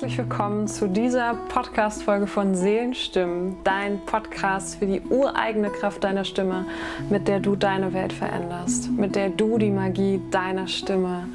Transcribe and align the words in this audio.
herzlich 0.00 0.18
willkommen 0.18 0.68
zu 0.68 0.86
dieser 0.86 1.34
Podcast-Folge 1.48 2.28
von 2.28 2.54
Seelenstimmen, 2.54 3.56
dein 3.64 3.98
Podcast 4.06 4.76
für 4.76 4.86
die 4.86 5.00
ureigene 5.00 5.70
Kraft 5.70 6.04
deiner 6.04 6.24
Stimme, 6.24 6.66
mit 7.10 7.26
der 7.26 7.40
du 7.40 7.56
deine 7.56 7.92
Welt 7.92 8.12
veränderst, 8.12 8.92
mit 8.92 9.16
der 9.16 9.28
du 9.28 9.58
die 9.58 9.72
Magie 9.72 10.20
deiner 10.30 10.68
Stimme 10.68 11.28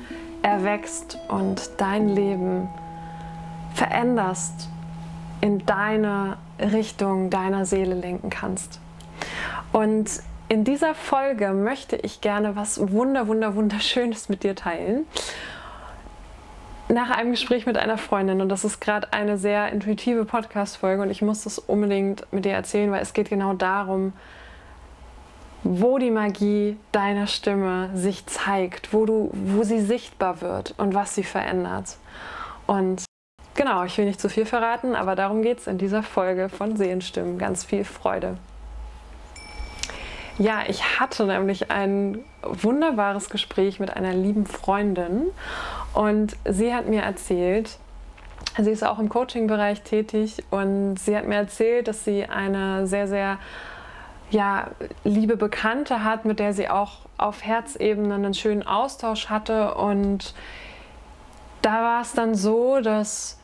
erwächst 0.44 1.18
und 1.28 1.72
dein 1.76 2.08
Leben 2.08 2.70
veränderst, 3.74 4.70
in 5.42 5.66
deine 5.66 6.38
Richtung 6.58 7.30
deiner 7.30 7.66
Seele 7.66 7.96
lenken 7.96 8.30
kannst. 8.30 8.80
Und 9.74 10.10
in 10.48 10.64
dieser 10.64 10.96
Folge 10.96 11.52
möchte 11.52 11.98
ich 11.98 12.22
gerne 12.22 12.56
was 12.56 12.80
wunder, 12.94 13.28
wunder, 13.28 13.56
wunderschönes 13.56 14.30
mit 14.30 14.44
dir 14.44 14.56
teilen 14.56 15.06
nach 16.94 17.10
einem 17.10 17.32
Gespräch 17.32 17.66
mit 17.66 17.78
einer 17.78 17.98
Freundin 17.98 18.42
und 18.42 18.50
das 18.50 18.64
ist 18.64 18.80
gerade 18.80 19.12
eine 19.12 19.38
sehr 19.38 19.72
intuitive 19.72 20.26
Podcast-Folge 20.26 21.02
und 21.02 21.10
ich 21.10 21.22
muss 21.22 21.44
das 21.44 21.60
unbedingt 21.60 22.32
mit 22.32 22.46
dir 22.46 22.54
erzählen, 22.54 22.92
weil 22.92 23.02
es 23.02 23.14
geht 23.14 23.30
genau 23.30 23.54
darum, 23.54 24.14
wo 25.64 25.98
die 25.98 26.12
Magie 26.12 26.78
deiner 26.92 27.28
Stimme 27.28 27.90
sich 27.96 28.26
zeigt, 28.26 28.94
wo, 28.94 29.06
du, 29.06 29.30
wo 29.34 29.64
sie 29.64 29.80
sichtbar 29.80 30.42
wird 30.42 30.76
und 30.78 30.94
was 30.94 31.16
sie 31.16 31.24
verändert. 31.24 31.98
Und 32.68 33.06
genau, 33.56 33.84
ich 33.84 33.98
will 33.98 34.06
nicht 34.06 34.20
zu 34.20 34.30
viel 34.30 34.46
verraten, 34.46 34.94
aber 34.96 35.16
darum 35.16 35.42
geht 35.42 35.60
es 35.60 35.68
in 35.68 35.78
dieser 35.78 36.04
Folge 36.04 36.50
von 36.50 36.76
Sehenstimmen. 36.76 37.38
Ganz 37.38 37.64
viel 37.64 37.86
Freude. 37.86 38.38
Ja, 40.38 40.64
ich 40.68 41.00
hatte 41.00 41.26
nämlich 41.26 41.72
ein 41.72 42.20
wunderbares 42.42 43.30
Gespräch 43.30 43.80
mit 43.80 43.96
einer 43.96 44.14
lieben 44.14 44.46
Freundin 44.46 45.28
und 45.94 46.36
sie 46.46 46.74
hat 46.74 46.88
mir 46.88 47.02
erzählt, 47.02 47.78
sie 48.58 48.72
ist 48.72 48.84
auch 48.84 49.00
im 49.00 49.10
Coaching-Bereich 49.10 49.82
tätig 49.82 50.44
und 50.50 50.98
sie 50.98 51.16
hat 51.16 51.28
mir 51.28 51.36
erzählt, 51.36 51.88
dass 51.88 52.04
sie 52.04 52.26
eine 52.26 52.88
sehr, 52.88 53.08
sehr 53.08 53.38
ja, 54.30 54.72
liebe 55.04 55.38
Bekannte 55.38 56.04
hat, 56.04 56.26
mit 56.26 56.40
der 56.40 56.54
sie 56.54 56.70
auch 56.70 57.00
auf 57.18 57.44
Herzebene 57.44 58.16
einen 58.16 58.34
schönen 58.34 58.64
Austausch 58.64 59.30
hatte. 59.30 59.76
Und 59.76 60.34
da 61.62 61.84
war 61.84 62.02
es 62.02 62.14
dann 62.14 62.36
so, 62.36 62.82
dass 62.82 63.38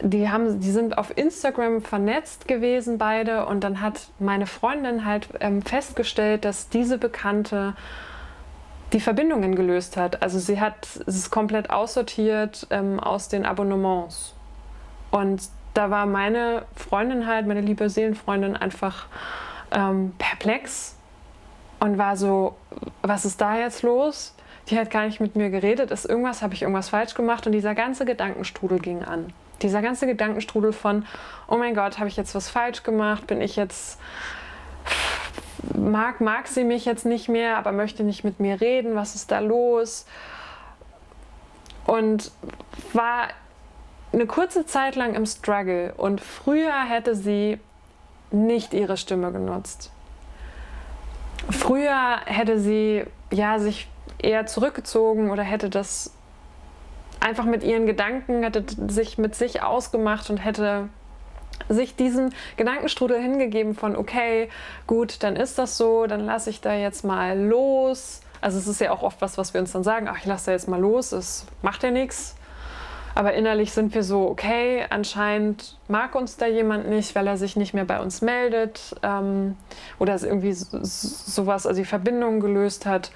die, 0.00 0.28
haben, 0.30 0.60
die 0.60 0.70
sind 0.70 0.96
auf 0.96 1.16
Instagram 1.16 1.82
vernetzt 1.82 2.46
gewesen, 2.46 2.98
beide. 2.98 3.46
Und 3.46 3.64
dann 3.64 3.80
hat 3.80 4.08
meine 4.18 4.46
Freundin 4.46 5.04
halt 5.04 5.28
ähm, 5.40 5.62
festgestellt, 5.62 6.44
dass 6.44 6.68
diese 6.68 6.98
Bekannte 6.98 7.74
die 8.92 9.00
Verbindungen 9.00 9.54
gelöst 9.56 9.96
hat. 9.96 10.22
Also 10.22 10.38
sie 10.38 10.60
hat 10.60 10.88
es 11.06 11.30
komplett 11.30 11.70
aussortiert 11.70 12.66
ähm, 12.70 13.00
aus 13.00 13.28
den 13.28 13.44
Abonnements. 13.44 14.34
Und 15.10 15.42
da 15.74 15.90
war 15.90 16.06
meine 16.06 16.64
Freundin 16.74 17.26
halt, 17.26 17.46
meine 17.46 17.60
liebe 17.60 17.90
Seelenfreundin, 17.90 18.56
einfach 18.56 19.06
ähm, 19.72 20.14
perplex 20.18 20.96
und 21.80 21.98
war 21.98 22.16
so, 22.16 22.56
was 23.02 23.24
ist 23.24 23.40
da 23.40 23.58
jetzt 23.58 23.82
los? 23.82 24.34
Die 24.68 24.78
hat 24.78 24.90
gar 24.90 25.06
nicht 25.06 25.20
mit 25.20 25.36
mir 25.36 25.50
geredet, 25.50 25.90
ist 25.90 26.06
irgendwas, 26.06 26.42
habe 26.42 26.54
ich 26.54 26.62
irgendwas 26.62 26.88
falsch 26.88 27.14
gemacht 27.14 27.46
und 27.46 27.52
dieser 27.52 27.74
ganze 27.74 28.04
Gedankenstrudel 28.04 28.78
ging 28.78 29.04
an. 29.04 29.32
Dieser 29.62 29.80
ganze 29.80 30.06
Gedankenstrudel 30.06 30.72
von, 30.72 31.06
oh 31.48 31.56
mein 31.56 31.74
Gott, 31.74 31.98
habe 31.98 32.08
ich 32.08 32.16
jetzt 32.16 32.34
was 32.34 32.48
falsch 32.48 32.82
gemacht? 32.82 33.26
Bin 33.26 33.40
ich 33.40 33.56
jetzt 33.56 33.98
mag, 35.74 36.20
mag 36.20 36.46
sie 36.48 36.64
mich 36.64 36.84
jetzt 36.84 37.06
nicht 37.06 37.28
mehr, 37.28 37.56
aber 37.56 37.72
möchte 37.72 38.02
nicht 38.02 38.24
mit 38.24 38.40
mir 38.40 38.60
reden, 38.60 38.94
was 38.94 39.14
ist 39.14 39.30
da 39.30 39.40
los? 39.40 40.06
Und 41.86 42.30
war 42.92 43.28
eine 44.12 44.26
kurze 44.26 44.66
Zeit 44.66 44.96
lang 44.96 45.14
im 45.14 45.26
Struggle 45.26 45.92
und 45.96 46.20
früher 46.20 46.84
hätte 46.84 47.14
sie 47.14 47.58
nicht 48.30 48.74
ihre 48.74 48.96
Stimme 48.96 49.32
genutzt. 49.32 49.90
Früher 51.50 52.18
hätte 52.24 52.58
sie 52.58 53.04
ja 53.30 53.58
sich 53.58 53.88
eher 54.18 54.46
zurückgezogen 54.46 55.30
oder 55.30 55.42
hätte 55.42 55.70
das 55.70 56.12
einfach 57.20 57.44
mit 57.44 57.62
ihren 57.62 57.86
Gedanken, 57.86 58.42
hätte 58.42 58.64
sich 58.88 59.18
mit 59.18 59.34
sich 59.34 59.62
ausgemacht 59.62 60.30
und 60.30 60.38
hätte 60.38 60.88
sich 61.68 61.96
diesen 61.96 62.34
Gedankenstrudel 62.56 63.20
hingegeben 63.20 63.74
von, 63.74 63.96
okay, 63.96 64.48
gut, 64.86 65.22
dann 65.22 65.36
ist 65.36 65.58
das 65.58 65.76
so, 65.76 66.06
dann 66.06 66.24
lasse 66.26 66.50
ich 66.50 66.60
da 66.60 66.74
jetzt 66.74 67.04
mal 67.04 67.38
los. 67.38 68.20
Also 68.40 68.58
es 68.58 68.66
ist 68.66 68.80
ja 68.80 68.92
auch 68.92 69.02
oft 69.02 69.20
was, 69.20 69.38
was 69.38 69.54
wir 69.54 69.60
uns 69.60 69.72
dann 69.72 69.82
sagen, 69.82 70.08
ach, 70.08 70.18
ich 70.18 70.26
lasse 70.26 70.46
da 70.46 70.52
jetzt 70.52 70.68
mal 70.68 70.80
los, 70.80 71.12
es 71.12 71.46
macht 71.62 71.82
ja 71.82 71.90
nichts. 71.90 72.36
Aber 73.14 73.32
innerlich 73.32 73.72
sind 73.72 73.94
wir 73.94 74.02
so, 74.02 74.28
okay, 74.28 74.84
anscheinend 74.90 75.78
mag 75.88 76.14
uns 76.14 76.36
da 76.36 76.46
jemand 76.46 76.86
nicht, 76.86 77.14
weil 77.14 77.26
er 77.26 77.38
sich 77.38 77.56
nicht 77.56 77.72
mehr 77.72 77.86
bei 77.86 77.98
uns 77.98 78.20
meldet 78.20 78.94
ähm, 79.02 79.56
oder 79.98 80.14
es 80.14 80.22
irgendwie 80.22 80.52
so, 80.52 80.78
sowas, 80.82 81.66
also 81.66 81.80
die 81.80 81.86
Verbindung 81.86 82.40
gelöst 82.40 82.84
hat. 82.84 83.10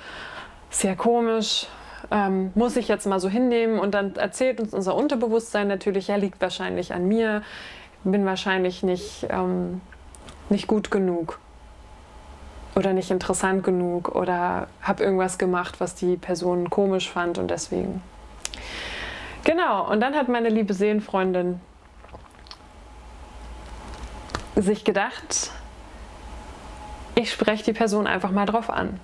Sehr 0.71 0.97
komisch, 0.97 1.67
ähm, 2.11 2.51
muss 2.55 2.77
ich 2.77 2.89
jetzt 2.89 3.07
mal 3.07 3.21
so 3.21 3.29
hinnehmen 3.29 3.79
und 3.79 3.93
dann 3.93 4.17
erzählt 4.17 4.59
uns 4.59 4.73
unser 4.73 4.95
Unterbewusstsein 4.95 5.69
natürlich, 5.69 6.09
er 6.09 6.17
liegt 6.17 6.41
wahrscheinlich 6.41 6.95
an 6.95 7.07
mir, 7.07 7.43
bin 8.05 8.25
wahrscheinlich 8.25 8.83
nicht, 8.83 9.27
ähm, 9.31 9.81
nicht 10.49 10.67
gut 10.67 10.91
genug 10.91 11.39
oder 12.75 12.93
nicht 12.93 13.11
interessant 13.11 13.65
genug 13.65 14.15
oder 14.15 14.69
habe 14.83 15.05
irgendwas 15.05 15.39
gemacht, 15.39 15.81
was 15.81 15.95
die 15.95 16.17
Person 16.17 16.71
komisch 16.71 17.11
fand 17.11 17.39
und 17.39 17.51
deswegen. 17.51 18.03
Genau, 19.45 19.91
und 19.91 20.01
dann 20.01 20.15
hat 20.15 20.29
meine 20.29 20.49
liebe 20.49 20.75
Seelenfreundin 20.75 21.61
sich 24.57 24.85
gedacht, 24.85 25.51
ich 27.15 27.33
spreche 27.33 27.65
die 27.65 27.73
Person 27.73 28.07
einfach 28.07 28.31
mal 28.31 28.47
drauf 28.47 28.71
an. 28.71 29.01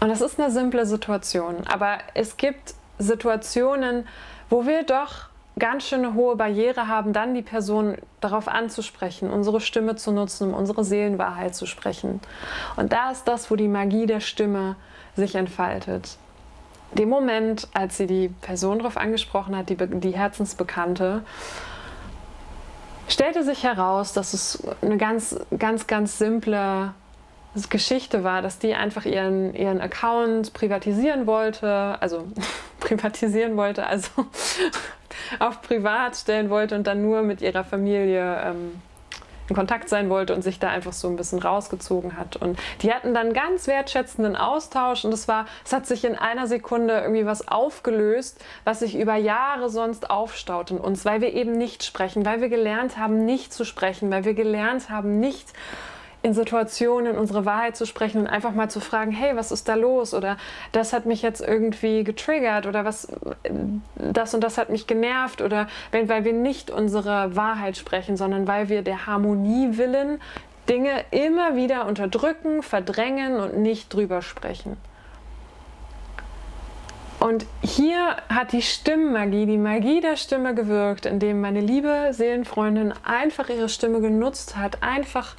Und 0.00 0.08
das 0.08 0.20
ist 0.20 0.40
eine 0.40 0.50
simple 0.50 0.86
Situation, 0.86 1.66
aber 1.66 1.98
es 2.14 2.36
gibt 2.36 2.74
Situationen, 2.98 4.06
wo 4.48 4.66
wir 4.66 4.84
doch 4.84 5.27
ganz 5.58 5.84
schöne 5.84 6.14
hohe 6.14 6.36
Barriere 6.36 6.88
haben, 6.88 7.12
dann 7.12 7.34
die 7.34 7.42
Person 7.42 7.96
darauf 8.20 8.48
anzusprechen, 8.48 9.30
unsere 9.30 9.60
Stimme 9.60 9.96
zu 9.96 10.12
nutzen, 10.12 10.48
um 10.48 10.54
unsere 10.54 10.84
Seelenwahrheit 10.84 11.54
zu 11.54 11.66
sprechen. 11.66 12.20
Und 12.76 12.92
da 12.92 13.10
ist 13.10 13.24
das, 13.24 13.50
wo 13.50 13.56
die 13.56 13.68
Magie 13.68 14.06
der 14.06 14.20
Stimme 14.20 14.76
sich 15.16 15.34
entfaltet. 15.34 16.16
Dem 16.92 17.08
Moment, 17.08 17.68
als 17.74 17.96
sie 17.98 18.06
die 18.06 18.28
Person 18.28 18.78
darauf 18.78 18.96
angesprochen 18.96 19.56
hat, 19.56 19.68
die, 19.68 19.76
die 19.76 20.16
Herzensbekannte, 20.16 21.22
stellte 23.08 23.44
sich 23.44 23.64
heraus, 23.64 24.12
dass 24.12 24.34
es 24.34 24.62
eine 24.80 24.96
ganz, 24.96 25.38
ganz, 25.58 25.86
ganz 25.86 26.18
simple 26.18 26.94
Geschichte 27.68 28.24
war, 28.24 28.42
dass 28.42 28.58
die 28.58 28.74
einfach 28.74 29.04
ihren, 29.04 29.54
ihren 29.54 29.80
Account 29.80 30.52
privatisieren 30.52 31.26
wollte, 31.26 32.00
also 32.00 32.26
privatisieren 32.80 33.56
wollte, 33.56 33.86
also 33.86 34.08
auf 35.38 35.62
privat 35.62 36.16
stellen 36.16 36.50
wollte 36.50 36.74
und 36.74 36.86
dann 36.86 37.02
nur 37.02 37.22
mit 37.22 37.42
ihrer 37.42 37.64
Familie 37.64 38.40
ähm, 38.44 38.80
in 39.48 39.56
Kontakt 39.56 39.88
sein 39.88 40.10
wollte 40.10 40.34
und 40.34 40.42
sich 40.42 40.58
da 40.58 40.68
einfach 40.68 40.92
so 40.92 41.08
ein 41.08 41.16
bisschen 41.16 41.38
rausgezogen 41.38 42.16
hat. 42.16 42.36
Und 42.36 42.58
die 42.82 42.92
hatten 42.92 43.14
dann 43.14 43.32
ganz 43.32 43.66
wertschätzenden 43.66 44.36
Austausch 44.36 45.04
und 45.04 45.12
es 45.12 45.26
war, 45.26 45.46
es 45.64 45.72
hat 45.72 45.86
sich 45.86 46.04
in 46.04 46.16
einer 46.16 46.46
Sekunde 46.46 46.98
irgendwie 47.00 47.26
was 47.26 47.48
aufgelöst, 47.48 48.44
was 48.64 48.80
sich 48.80 48.96
über 48.96 49.16
Jahre 49.16 49.70
sonst 49.70 50.10
aufstaut 50.10 50.70
in 50.70 50.78
uns, 50.78 51.04
weil 51.04 51.20
wir 51.20 51.32
eben 51.32 51.52
nicht 51.52 51.84
sprechen, 51.84 52.26
weil 52.26 52.40
wir 52.40 52.48
gelernt 52.48 52.98
haben, 52.98 53.24
nicht 53.24 53.52
zu 53.52 53.64
sprechen, 53.64 54.10
weil 54.10 54.24
wir 54.24 54.34
gelernt 54.34 54.90
haben, 54.90 55.18
nicht 55.18 55.48
in 56.28 56.34
Situationen 56.34 57.16
unsere 57.16 57.46
Wahrheit 57.46 57.76
zu 57.76 57.86
sprechen 57.86 58.20
und 58.20 58.26
einfach 58.26 58.52
mal 58.52 58.68
zu 58.68 58.80
fragen, 58.80 59.10
hey, 59.10 59.34
was 59.34 59.50
ist 59.50 59.66
da 59.66 59.74
los? 59.74 60.12
Oder 60.12 60.36
das 60.72 60.92
hat 60.92 61.06
mich 61.06 61.22
jetzt 61.22 61.40
irgendwie 61.40 62.04
getriggert 62.04 62.66
oder 62.66 62.84
was, 62.84 63.08
das 63.96 64.34
und 64.34 64.44
das 64.44 64.58
hat 64.58 64.68
mich 64.68 64.86
genervt 64.86 65.40
oder 65.40 65.68
wenn, 65.90 66.08
weil 66.08 66.24
wir 66.24 66.34
nicht 66.34 66.70
unsere 66.70 67.34
Wahrheit 67.34 67.76
sprechen, 67.78 68.16
sondern 68.16 68.46
weil 68.46 68.68
wir 68.68 68.82
der 68.82 69.06
Harmonie 69.06 69.78
willen 69.78 70.20
Dinge 70.68 71.02
immer 71.10 71.56
wieder 71.56 71.86
unterdrücken, 71.86 72.62
verdrängen 72.62 73.40
und 73.40 73.56
nicht 73.56 73.92
drüber 73.92 74.20
sprechen. 74.20 74.76
Und 77.20 77.46
hier 77.62 78.16
hat 78.28 78.52
die 78.52 78.62
Stimmmagie, 78.62 79.46
die 79.46 79.56
Magie 79.56 80.00
der 80.00 80.16
Stimme 80.16 80.54
gewirkt, 80.54 81.04
indem 81.04 81.40
meine 81.40 81.60
liebe 81.60 82.10
Seelenfreundin 82.12 82.92
einfach 83.02 83.48
ihre 83.48 83.68
Stimme 83.68 84.00
genutzt 84.00 84.56
hat, 84.56 84.82
einfach 84.82 85.34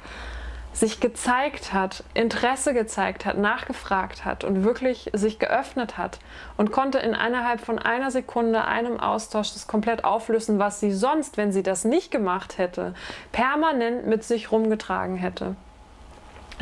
sich 0.72 1.00
gezeigt 1.00 1.72
hat, 1.72 2.04
Interesse 2.14 2.72
gezeigt 2.72 3.26
hat, 3.26 3.36
nachgefragt 3.36 4.24
hat 4.24 4.44
und 4.44 4.64
wirklich 4.64 5.10
sich 5.12 5.38
geöffnet 5.38 5.98
hat 5.98 6.18
und 6.56 6.70
konnte 6.70 6.98
in 6.98 7.14
innerhalb 7.14 7.60
von 7.60 7.78
einer 7.78 8.10
Sekunde, 8.10 8.64
einem 8.64 9.00
Austausch 9.00 9.52
das 9.52 9.66
komplett 9.66 10.04
auflösen, 10.04 10.58
was 10.58 10.80
sie 10.80 10.92
sonst, 10.92 11.36
wenn 11.36 11.52
sie 11.52 11.62
das 11.62 11.84
nicht 11.84 12.10
gemacht 12.10 12.58
hätte, 12.58 12.94
permanent 13.32 14.06
mit 14.06 14.22
sich 14.22 14.52
rumgetragen 14.52 15.16
hätte. 15.16 15.56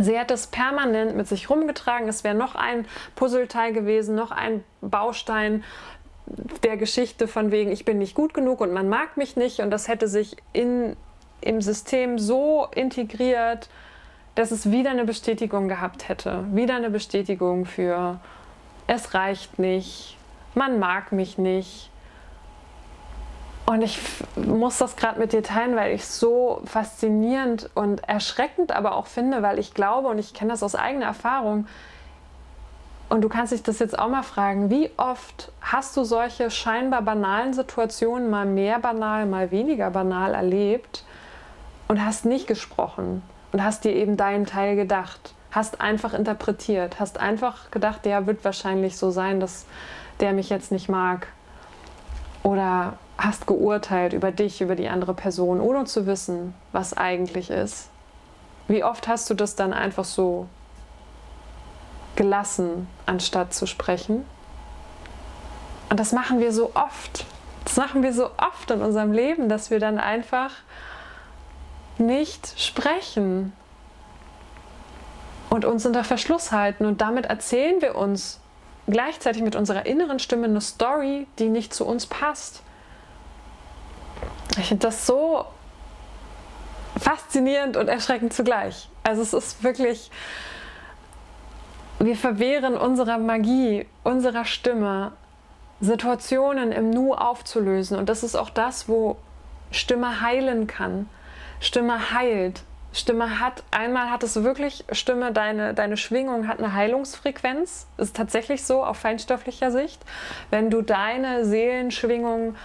Sie 0.01 0.19
hat 0.19 0.31
es 0.31 0.47
permanent 0.47 1.17
mit 1.17 1.27
sich 1.27 1.51
rumgetragen. 1.51 2.09
Es 2.09 2.23
wäre 2.23 2.35
noch 2.35 2.55
ein 2.55 2.87
Puzzleteil 3.17 3.73
gewesen, 3.73 4.15
noch 4.15 4.31
ein 4.31 4.63
Baustein, 4.81 5.65
der 6.63 6.77
Geschichte 6.77 7.27
von 7.27 7.51
wegen, 7.51 7.73
ich 7.73 7.85
bin 7.85 7.99
nicht 7.99 8.15
gut 8.15 8.35
genug 8.35 8.61
und 8.61 8.73
man 8.73 8.89
mag 8.89 9.17
mich 9.17 9.37
nicht 9.37 9.61
und 9.61 9.71
das 9.71 9.89
hätte 9.89 10.09
sich 10.09 10.37
in, 10.53 10.97
im 11.41 11.63
System 11.63 12.19
so 12.19 12.69
integriert, 12.75 13.69
dass 14.39 14.53
es 14.53 14.71
wieder 14.71 14.91
eine 14.91 15.05
Bestätigung 15.05 15.67
gehabt 15.67 16.09
hätte. 16.09 16.45
Wieder 16.53 16.77
eine 16.77 16.91
Bestätigung 16.91 17.67
für, 17.67 18.21
es 18.87 19.13
reicht 19.13 19.59
nicht, 19.59 20.17
man 20.55 20.79
mag 20.79 21.11
mich 21.11 21.39
nicht. 21.39 21.91
Und 23.67 23.83
ich 23.83 23.99
muss 24.37 24.79
das 24.79 24.95
gerade 24.95 25.19
mit 25.19 25.33
dir 25.33 25.43
teilen, 25.43 25.75
weil 25.75 25.93
ich 25.93 26.03
es 26.03 26.21
so 26.21 26.63
faszinierend 26.67 27.69
und 27.75 28.09
erschreckend 28.09 28.71
aber 28.71 28.95
auch 28.95 29.09
finde, 29.09 29.43
weil 29.43 29.59
ich 29.59 29.75
glaube 29.75 30.07
und 30.07 30.19
ich 30.19 30.35
kenne 30.35 30.53
das 30.53 30.63
aus 30.63 30.77
eigener 30.77 31.07
Erfahrung, 31.07 31.67
und 33.09 33.23
du 33.23 33.31
kannst 33.31 33.53
dich 33.53 33.63
das 33.63 33.79
jetzt 33.79 33.99
auch 33.99 34.11
mal 34.11 34.23
fragen, 34.23 34.69
wie 34.69 34.91
oft 34.99 35.51
hast 35.63 35.97
du 35.97 36.05
solche 36.05 36.51
scheinbar 36.51 37.01
banalen 37.01 37.55
Situationen 37.55 38.31
mal 38.31 38.45
mehr 38.47 38.79
banal, 38.79 39.25
mal 39.27 39.51
weniger 39.51 39.91
banal 39.91 40.35
erlebt 40.35 41.05
und 41.89 42.05
hast 42.05 42.27
nicht 42.27 42.47
gesprochen 42.47 43.23
und 43.53 43.63
hast 43.63 43.85
dir 43.85 43.93
eben 43.95 44.17
deinen 44.17 44.47
Teil 44.47 44.77
gedacht, 44.77 45.35
hast 45.51 45.81
einfach 45.81 46.13
interpretiert, 46.13 47.01
hast 47.01 47.19
einfach 47.19 47.71
gedacht, 47.71 48.05
der 48.05 48.27
wird 48.27 48.45
wahrscheinlich 48.45 48.97
so 48.97 49.11
sein, 49.11 49.41
dass 49.41 49.67
der 50.21 50.33
mich 50.33 50.51
jetzt 50.51 50.73
nicht 50.73 50.89
mag. 50.89 51.29
Oder 52.43 52.95
hast 53.17 53.47
geurteilt 53.47 54.13
über 54.13 54.31
dich, 54.31 54.61
über 54.61 54.77
die 54.77 54.89
andere 54.89 55.15
Person, 55.15 55.61
ohne 55.61 55.85
zu 55.85 56.07
wissen, 56.07 56.55
was 56.73 56.97
eigentlich 56.97 57.51
ist. 57.51 57.91
Wie 58.69 58.85
oft 58.85 59.09
hast 59.09 59.29
du 59.31 59.35
das 59.35 59.57
dann 59.57 59.73
einfach 59.73 60.05
so 60.05 60.47
gelassen, 62.19 62.89
anstatt 63.07 63.55
zu 63.55 63.67
sprechen. 63.67 64.25
Und 65.89 66.01
das 66.01 66.13
machen 66.13 66.41
wir 66.41 66.53
so 66.53 66.73
oft. 66.75 67.25
Das 67.65 67.77
machen 67.77 68.03
wir 68.03 68.13
so 68.13 68.31
oft 68.37 68.71
in 68.71 68.83
unserem 68.83 69.13
Leben, 69.13 69.49
dass 69.49 69.71
wir 69.71 69.79
dann 69.79 69.99
einfach 69.99 70.51
nicht 71.99 72.59
sprechen 72.61 73.53
und 75.51 75.65
uns 75.65 75.87
unter 75.87 76.05
Verschluss 76.05 76.53
halten. 76.53 76.87
Und 76.87 77.01
damit 77.01 77.27
erzählen 77.27 77.81
wir 77.81 77.97
uns 77.97 78.41
gleichzeitig 78.87 79.43
mit 79.43 79.57
unserer 79.57 79.87
inneren 79.87 80.19
Stimme 80.19 80.47
eine 80.47 80.61
Story, 80.61 81.27
die 81.39 81.49
nicht 81.49 81.75
zu 81.75 81.87
uns 81.87 82.07
passt. 82.07 82.63
Ich 84.59 84.69
finde 84.69 84.87
das 84.87 85.07
so 85.07 85.45
faszinierend 86.99 87.77
und 87.77 87.89
erschreckend 87.89 88.33
zugleich. 88.33 88.89
Also 89.05 89.23
es 89.23 89.33
ist 89.33 89.63
wirklich 89.63 90.11
wir 92.01 92.17
verwehren 92.17 92.77
unserer 92.77 93.19
Magie, 93.19 93.87
unserer 94.05 94.45
Stimme, 94.45 95.13
Situationen 95.81 96.73
im 96.73 96.91
Nu 96.91 97.15
aufzulösen. 97.15 97.99
Und 97.99 98.09
das 98.09 98.23
ist 98.23 98.37
auch 98.37 98.51
das, 98.51 98.89
wo 98.89 99.17
Stimme 99.71 100.21
heilen 100.21 100.67
kann. 100.67 101.09
Stimme 101.61 102.13
heilt. 102.13 102.63
Stimme 102.93 103.39
hat, 103.39 103.63
einmal 103.71 104.11
hat 104.11 104.23
es 104.23 104.43
wirklich, 104.43 104.85
Stimme, 104.93 105.31
deine, 105.31 105.75
deine 105.75 105.97
Schwingung 105.97 106.49
hat 106.49 106.59
eine 106.59 106.73
Heilungsfrequenz. 106.73 107.87
Ist 107.99 108.17
tatsächlich 108.17 108.65
so 108.65 108.83
auf 108.83 108.97
feinstofflicher 108.97 109.71
Sicht. 109.71 110.01
Wenn 110.51 110.71
du 110.71 110.83
deine 110.83 111.45
Seelenschwingung 111.45 112.57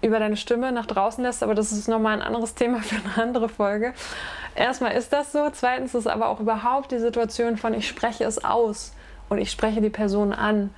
über 0.00 0.18
deine 0.18 0.36
Stimme 0.36 0.72
nach 0.72 0.86
draußen 0.86 1.24
lässt, 1.24 1.42
aber 1.42 1.54
das 1.54 1.72
ist 1.72 1.88
nochmal 1.88 2.14
ein 2.14 2.22
anderes 2.22 2.54
Thema 2.54 2.80
für 2.82 2.96
eine 2.96 3.22
andere 3.22 3.48
Folge. 3.48 3.94
Erstmal 4.54 4.92
ist 4.92 5.12
das 5.12 5.32
so, 5.32 5.48
zweitens 5.50 5.94
ist 5.94 6.06
aber 6.06 6.28
auch 6.28 6.40
überhaupt 6.40 6.92
die 6.92 6.98
Situation 6.98 7.56
von 7.56 7.74
ich 7.74 7.88
spreche 7.88 8.24
es 8.24 8.44
aus 8.44 8.92
und 9.28 9.38
ich 9.38 9.50
spreche 9.50 9.80
die 9.80 9.90
Person 9.90 10.32
an, 10.32 10.74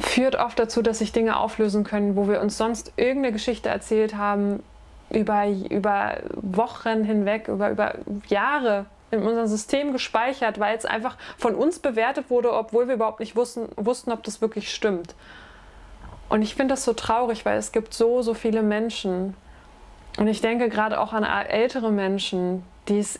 führt 0.00 0.36
oft 0.36 0.58
dazu, 0.58 0.82
dass 0.82 0.98
sich 0.98 1.12
Dinge 1.12 1.36
auflösen 1.36 1.84
können, 1.84 2.16
wo 2.16 2.28
wir 2.28 2.40
uns 2.40 2.58
sonst 2.58 2.92
irgendeine 2.96 3.32
Geschichte 3.32 3.68
erzählt 3.68 4.16
haben, 4.16 4.62
über, 5.14 5.46
über 5.70 6.18
Wochen 6.34 7.04
hinweg, 7.04 7.48
über, 7.48 7.70
über 7.70 7.94
Jahre 8.28 8.86
in 9.10 9.22
unserem 9.22 9.46
System 9.46 9.92
gespeichert, 9.92 10.58
weil 10.58 10.76
es 10.76 10.86
einfach 10.86 11.16
von 11.36 11.54
uns 11.54 11.78
bewertet 11.78 12.30
wurde, 12.30 12.52
obwohl 12.52 12.88
wir 12.88 12.94
überhaupt 12.94 13.20
nicht 13.20 13.36
wussten, 13.36 13.68
wussten 13.76 14.10
ob 14.10 14.22
das 14.22 14.40
wirklich 14.40 14.72
stimmt. 14.72 15.14
Und 16.28 16.40
ich 16.40 16.54
finde 16.54 16.72
das 16.72 16.84
so 16.84 16.94
traurig, 16.94 17.44
weil 17.44 17.58
es 17.58 17.72
gibt 17.72 17.92
so, 17.92 18.22
so 18.22 18.32
viele 18.32 18.62
Menschen. 18.62 19.36
Und 20.16 20.28
ich 20.28 20.40
denke 20.40 20.70
gerade 20.70 20.98
auch 20.98 21.12
an 21.12 21.24
ältere 21.24 21.92
Menschen, 21.92 22.64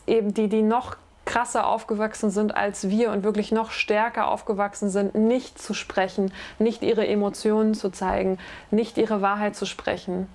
eben, 0.06 0.34
die, 0.34 0.48
die 0.48 0.62
noch 0.62 0.96
krasser 1.24 1.66
aufgewachsen 1.66 2.30
sind 2.30 2.56
als 2.56 2.88
wir 2.88 3.10
und 3.10 3.22
wirklich 3.22 3.52
noch 3.52 3.70
stärker 3.70 4.28
aufgewachsen 4.28 4.88
sind, 4.88 5.14
nicht 5.14 5.60
zu 5.60 5.72
sprechen, 5.72 6.32
nicht 6.58 6.82
ihre 6.82 7.06
Emotionen 7.06 7.74
zu 7.74 7.90
zeigen, 7.90 8.38
nicht 8.70 8.98
ihre 8.98 9.20
Wahrheit 9.20 9.54
zu 9.56 9.66
sprechen 9.66 10.26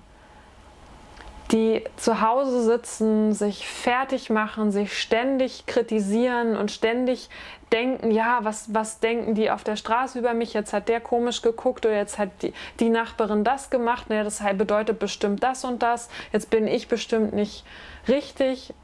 die 1.52 1.82
zu 1.96 2.20
Hause 2.20 2.62
sitzen, 2.62 3.32
sich 3.32 3.66
fertig 3.66 4.28
machen, 4.28 4.70
sich 4.70 4.98
ständig 4.98 5.64
kritisieren 5.66 6.56
und 6.56 6.70
ständig 6.70 7.30
denken, 7.72 8.10
ja, 8.10 8.40
was, 8.42 8.74
was 8.74 9.00
denken 9.00 9.34
die 9.34 9.50
auf 9.50 9.64
der 9.64 9.76
Straße 9.76 10.18
über 10.18 10.34
mich? 10.34 10.52
Jetzt 10.52 10.72
hat 10.72 10.88
der 10.88 11.00
komisch 11.00 11.40
geguckt 11.40 11.86
oder 11.86 11.96
jetzt 11.96 12.18
hat 12.18 12.30
die, 12.42 12.52
die 12.80 12.90
Nachbarin 12.90 13.44
das 13.44 13.70
gemacht. 13.70 14.10
Naja, 14.10 14.24
das 14.24 14.42
bedeutet 14.54 14.98
bestimmt 14.98 15.42
das 15.42 15.64
und 15.64 15.82
das. 15.82 16.10
Jetzt 16.32 16.50
bin 16.50 16.66
ich 16.66 16.88
bestimmt 16.88 17.32
nicht 17.32 17.64
richtig. 18.08 18.74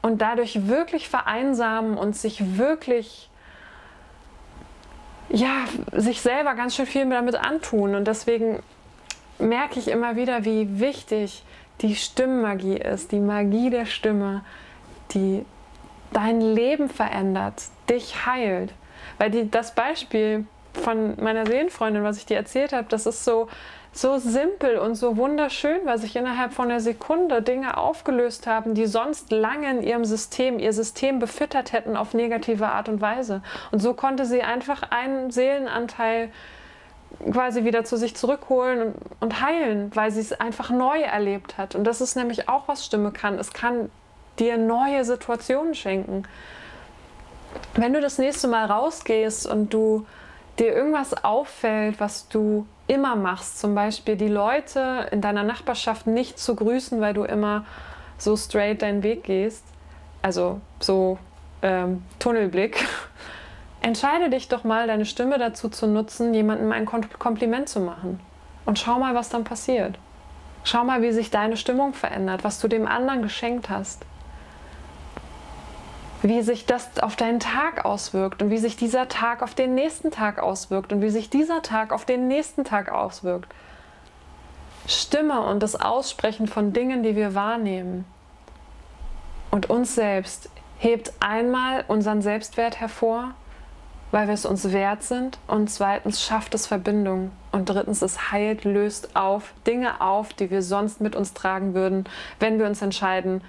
Und 0.00 0.20
dadurch 0.20 0.66
wirklich 0.68 1.08
vereinsamen 1.08 1.96
und 1.96 2.16
sich 2.16 2.58
wirklich, 2.58 3.30
ja, 5.28 5.64
sich 5.92 6.20
selber 6.20 6.54
ganz 6.54 6.74
schön 6.74 6.86
viel 6.86 7.08
damit 7.08 7.36
antun. 7.36 7.94
Und 7.94 8.06
deswegen 8.06 8.60
merke 9.38 9.78
ich 9.78 9.88
immer 9.88 10.16
wieder, 10.16 10.44
wie 10.44 10.80
wichtig 10.80 11.44
die 11.82 11.96
Stimmmagie 11.96 12.76
ist, 12.76 13.12
die 13.12 13.20
Magie 13.20 13.70
der 13.70 13.86
Stimme, 13.86 14.44
die 15.12 15.44
dein 16.12 16.40
Leben 16.40 16.88
verändert, 16.88 17.64
dich 17.88 18.26
heilt. 18.26 18.72
Weil 19.18 19.30
die, 19.30 19.50
das 19.50 19.74
Beispiel 19.74 20.46
von 20.74 21.20
meiner 21.22 21.46
Seelenfreundin, 21.46 22.04
was 22.04 22.18
ich 22.18 22.26
dir 22.26 22.36
erzählt 22.36 22.72
habe, 22.72 22.86
das 22.88 23.06
ist 23.06 23.24
so, 23.24 23.48
so 23.92 24.18
simpel 24.18 24.78
und 24.78 24.94
so 24.94 25.16
wunderschön, 25.16 25.80
weil 25.84 25.98
sich 25.98 26.16
innerhalb 26.16 26.52
von 26.52 26.70
einer 26.70 26.80
Sekunde 26.80 27.42
Dinge 27.42 27.76
aufgelöst 27.76 28.46
haben, 28.46 28.74
die 28.74 28.86
sonst 28.86 29.30
lange 29.30 29.70
in 29.70 29.82
ihrem 29.82 30.04
System, 30.04 30.58
ihr 30.58 30.72
System 30.72 31.18
befüttert 31.18 31.72
hätten 31.72 31.96
auf 31.96 32.14
negative 32.14 32.68
Art 32.68 32.88
und 32.88 33.00
Weise. 33.00 33.42
Und 33.70 33.80
so 33.80 33.92
konnte 33.92 34.24
sie 34.24 34.42
einfach 34.42 34.82
einen 34.90 35.30
Seelenanteil 35.30 36.30
quasi 37.30 37.64
wieder 37.64 37.84
zu 37.84 37.96
sich 37.96 38.16
zurückholen 38.16 38.94
und, 39.20 39.40
heilen, 39.40 39.90
weil 39.94 40.10
sie 40.10 40.20
es 40.20 40.32
einfach 40.32 40.70
neu 40.70 41.00
erlebt 41.00 41.58
hat. 41.58 41.74
Und 41.74 41.84
das 41.84 42.00
ist 42.00 42.16
nämlich 42.16 42.48
auch, 42.48 42.68
was 42.68 42.84
Stimme 42.84 43.12
kann. 43.12 43.38
Es 43.38 43.52
kann 43.52 43.90
dir 44.38 44.56
neue 44.56 45.04
Situationen 45.04 45.74
schenken. 45.74 46.24
Wenn 47.74 47.92
du 47.92 48.00
das 48.00 48.18
nächste 48.18 48.48
Mal 48.48 48.66
rausgehst 48.66 49.46
und 49.46 49.72
du 49.72 50.06
dir 50.58 50.74
irgendwas 50.74 51.24
auffällt, 51.24 52.00
was 52.00 52.28
du 52.28 52.66
immer 52.86 53.16
machst, 53.16 53.58
zum 53.58 53.74
Beispiel 53.74 54.16
die 54.16 54.28
Leute 54.28 55.06
in 55.10 55.20
deiner 55.20 55.44
Nachbarschaft 55.44 56.06
nicht 56.06 56.38
zu 56.38 56.54
grüßen, 56.54 57.00
weil 57.00 57.14
du 57.14 57.24
immer 57.24 57.64
so 58.18 58.36
straight 58.36 58.82
deinen 58.82 59.02
Weg 59.02 59.24
gehst, 59.24 59.64
also 60.20 60.60
so 60.80 61.18
ähm, 61.62 62.02
Tunnelblick, 62.18 62.84
Entscheide 63.82 64.30
dich 64.30 64.46
doch 64.46 64.62
mal, 64.62 64.86
deine 64.86 65.04
Stimme 65.04 65.38
dazu 65.38 65.68
zu 65.68 65.88
nutzen, 65.88 66.32
jemandem 66.34 66.70
ein 66.70 66.86
Kompliment 66.86 67.68
zu 67.68 67.80
machen. 67.80 68.20
Und 68.64 68.78
schau 68.78 69.00
mal, 69.00 69.16
was 69.16 69.28
dann 69.28 69.42
passiert. 69.42 69.98
Schau 70.62 70.84
mal, 70.84 71.02
wie 71.02 71.10
sich 71.10 71.30
deine 71.30 71.56
Stimmung 71.56 71.92
verändert, 71.92 72.44
was 72.44 72.60
du 72.60 72.68
dem 72.68 72.86
anderen 72.86 73.22
geschenkt 73.22 73.68
hast. 73.68 74.04
Wie 76.22 76.42
sich 76.42 76.64
das 76.64 77.00
auf 77.00 77.16
deinen 77.16 77.40
Tag 77.40 77.84
auswirkt 77.84 78.40
und 78.40 78.50
wie 78.50 78.58
sich 78.58 78.76
dieser 78.76 79.08
Tag 79.08 79.42
auf 79.42 79.54
den 79.54 79.74
nächsten 79.74 80.12
Tag 80.12 80.38
auswirkt 80.38 80.92
und 80.92 81.02
wie 81.02 81.10
sich 81.10 81.28
dieser 81.28 81.62
Tag 81.62 81.92
auf 81.92 82.04
den 82.04 82.28
nächsten 82.28 82.62
Tag 82.62 82.92
auswirkt. 82.92 83.52
Stimme 84.86 85.40
und 85.40 85.60
das 85.60 85.80
Aussprechen 85.80 86.46
von 86.46 86.72
Dingen, 86.72 87.02
die 87.02 87.16
wir 87.16 87.34
wahrnehmen 87.34 88.04
und 89.50 89.68
uns 89.68 89.96
selbst 89.96 90.48
hebt 90.78 91.12
einmal 91.18 91.84
unseren 91.88 92.22
Selbstwert 92.22 92.78
hervor 92.78 93.34
weil 94.12 94.28
wir 94.28 94.34
es 94.34 94.46
uns 94.46 94.72
wert 94.72 95.02
sind 95.02 95.38
und 95.48 95.68
zweitens 95.68 96.22
schafft 96.22 96.54
es 96.54 96.68
Verbindung 96.68 97.32
und 97.50 97.68
drittens 97.68 98.02
es 98.02 98.30
heilt, 98.30 98.64
löst 98.64 99.16
auf 99.16 99.52
Dinge 99.66 100.00
auf, 100.00 100.32
die 100.34 100.50
wir 100.50 100.62
sonst 100.62 101.00
mit 101.00 101.16
uns 101.16 101.34
tragen 101.34 101.74
würden, 101.74 102.04
wenn 102.38 102.60
wir 102.60 102.66
uns 102.66 102.82
entscheiden, 102.82 103.40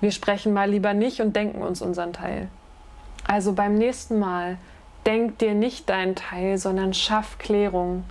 wir 0.00 0.10
sprechen 0.10 0.52
mal 0.52 0.68
lieber 0.68 0.94
nicht 0.94 1.20
und 1.20 1.36
denken 1.36 1.62
uns 1.62 1.80
unseren 1.80 2.12
Teil. 2.12 2.48
Also 3.26 3.52
beim 3.52 3.74
nächsten 3.74 4.18
Mal 4.18 4.58
denk 5.06 5.38
dir 5.38 5.54
nicht 5.54 5.88
deinen 5.88 6.14
Teil, 6.14 6.58
sondern 6.58 6.94
schaff 6.94 7.38
Klärung, 7.38 8.04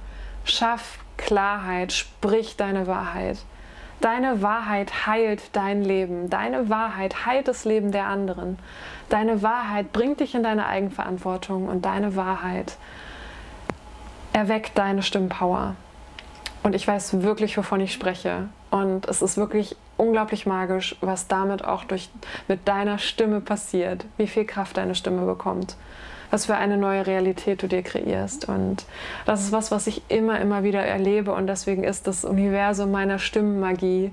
schaff 0.45 0.99
Klarheit, 1.17 1.91
sprich 1.91 2.55
deine 2.55 2.87
Wahrheit. 2.87 3.37
Deine 4.03 4.41
Wahrheit 4.41 5.07
heilt 5.07 5.43
dein 5.53 5.81
Leben. 5.81 6.29
Deine 6.29 6.67
Wahrheit 6.67 7.25
heilt 7.25 7.47
das 7.47 7.63
Leben 7.63 7.93
der 7.93 8.07
anderen. 8.07 8.59
Deine 9.07 9.41
Wahrheit 9.41 9.93
bringt 9.93 10.19
dich 10.19 10.35
in 10.35 10.43
deine 10.43 10.65
Eigenverantwortung 10.65 11.69
und 11.69 11.85
deine 11.85 12.17
Wahrheit 12.17 12.75
erweck 14.33 14.75
deine 14.75 15.03
Stimmpower. 15.03 15.77
Und 16.63 16.75
ich 16.75 16.85
weiß 16.85 17.21
wirklich, 17.21 17.57
wovon 17.57 17.79
ich 17.79 17.93
spreche. 17.93 18.49
Und 18.71 19.07
es 19.07 19.21
ist 19.21 19.37
wirklich 19.37 19.77
unglaublich 19.95 20.45
magisch, 20.45 20.97
was 20.99 21.29
damit 21.29 21.63
auch 21.63 21.85
durch, 21.85 22.09
mit 22.49 22.67
deiner 22.67 22.97
Stimme 22.97 23.39
passiert, 23.39 24.03
wie 24.17 24.27
viel 24.27 24.43
Kraft 24.43 24.75
deine 24.75 24.95
Stimme 24.95 25.25
bekommt, 25.25 25.77
was 26.33 26.47
für 26.47 26.55
eine 26.55 26.77
neue 26.77 27.05
Realität 27.05 27.61
du 27.61 27.67
dir 27.67 27.83
kreierst. 27.83 28.49
Und 28.49 28.85
das 29.27 29.43
ist 29.43 29.51
was, 29.51 29.69
was 29.69 29.85
ich 29.85 30.01
immer, 30.07 30.41
immer 30.41 30.63
wieder 30.63 30.81
erlebe. 30.83 31.31
Und 31.31 31.45
deswegen 31.45 31.83
ist 31.83 32.07
das 32.07 32.25
Universum 32.25 32.89
meiner 32.89 33.19
Stimmenmagie 33.19 34.11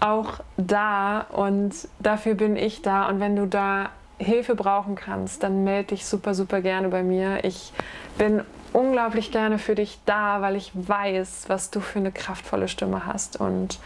auch 0.00 0.40
da. 0.56 1.26
Und 1.30 1.74
dafür 2.00 2.34
bin 2.34 2.56
ich 2.56 2.80
da. 2.80 3.06
Und 3.10 3.20
wenn 3.20 3.36
du 3.36 3.46
da 3.46 3.90
Hilfe 4.16 4.54
brauchen 4.54 4.94
kannst, 4.94 5.42
dann 5.42 5.64
melde 5.64 5.88
dich 5.88 6.06
super, 6.06 6.32
super 6.32 6.62
gerne 6.62 6.88
bei 6.88 7.02
mir. 7.02 7.44
Ich 7.44 7.74
bin 8.16 8.40
unglaublich 8.72 9.30
gerne 9.30 9.58
für 9.58 9.74
dich 9.74 9.98
da, 10.06 10.40
weil 10.40 10.56
ich 10.56 10.72
weiß, 10.74 11.44
was 11.48 11.70
du 11.70 11.80
für 11.80 11.98
eine 11.98 12.10
kraftvolle 12.10 12.68
Stimme 12.68 13.04
hast. 13.04 13.38
Und 13.38 13.80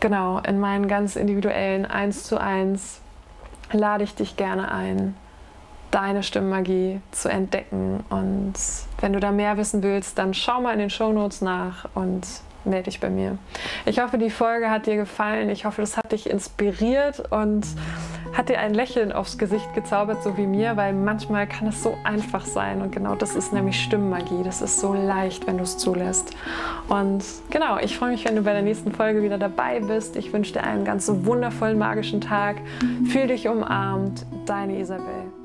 genau, 0.00 0.38
in 0.40 0.60
meinen 0.60 0.86
ganz 0.86 1.16
individuellen 1.16 1.86
1 1.86 2.24
zu 2.24 2.38
1 2.38 3.00
lade 3.72 4.04
ich 4.04 4.14
dich 4.14 4.36
gerne 4.36 4.70
ein, 4.70 5.14
deine 5.92 6.24
Stimmmagie 6.24 7.00
zu 7.12 7.28
entdecken. 7.28 8.02
Und 8.10 8.54
wenn 9.00 9.12
du 9.12 9.20
da 9.20 9.30
mehr 9.30 9.56
wissen 9.56 9.82
willst, 9.82 10.18
dann 10.18 10.34
schau 10.34 10.60
mal 10.60 10.72
in 10.72 10.80
den 10.80 10.90
Show 10.90 11.12
Notes 11.12 11.40
nach 11.40 11.88
und 11.94 12.26
melde 12.64 12.84
dich 12.84 13.00
bei 13.00 13.10
mir. 13.10 13.38
Ich 13.86 14.00
hoffe, 14.00 14.18
die 14.18 14.30
Folge 14.30 14.70
hat 14.70 14.86
dir 14.86 14.96
gefallen. 14.96 15.50
Ich 15.50 15.64
hoffe, 15.64 15.80
das 15.80 15.96
hat 15.96 16.12
dich 16.12 16.28
inspiriert 16.30 17.20
und 17.30 17.66
hat 18.32 18.48
dir 18.48 18.58
ein 18.60 18.72
Lächeln 18.72 19.12
aufs 19.12 19.36
Gesicht 19.36 19.74
gezaubert, 19.74 20.22
so 20.22 20.38
wie 20.38 20.46
mir, 20.46 20.76
weil 20.76 20.94
manchmal 20.94 21.46
kann 21.46 21.66
es 21.66 21.82
so 21.82 21.94
einfach 22.04 22.46
sein. 22.46 22.80
Und 22.80 22.92
genau 22.92 23.14
das 23.14 23.34
ist 23.34 23.52
nämlich 23.52 23.82
Stimmmagie. 23.82 24.42
Das 24.44 24.62
ist 24.62 24.80
so 24.80 24.94
leicht, 24.94 25.46
wenn 25.46 25.58
du 25.58 25.64
es 25.64 25.76
zulässt. 25.76 26.34
Und 26.88 27.22
genau, 27.50 27.78
ich 27.78 27.98
freue 27.98 28.12
mich, 28.12 28.24
wenn 28.24 28.36
du 28.36 28.42
bei 28.42 28.52
der 28.52 28.62
nächsten 28.62 28.92
Folge 28.92 29.22
wieder 29.22 29.38
dabei 29.38 29.80
bist. 29.80 30.16
Ich 30.16 30.32
wünsche 30.32 30.54
dir 30.54 30.62
einen 30.62 30.84
ganz 30.84 31.10
wundervollen, 31.12 31.78
magischen 31.78 32.20
Tag. 32.20 32.56
Fühl 33.10 33.26
dich 33.26 33.48
umarmt. 33.48 34.24
Deine 34.46 34.78
Isabel. 34.78 35.41